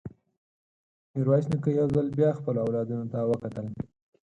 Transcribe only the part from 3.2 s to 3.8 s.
وکتل.